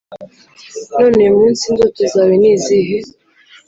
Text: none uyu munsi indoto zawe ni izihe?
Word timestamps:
none 0.97 1.17
uyu 1.21 1.33
munsi 1.39 1.63
indoto 1.71 2.01
zawe 2.11 2.33
ni 2.41 2.47
izihe? 2.55 2.97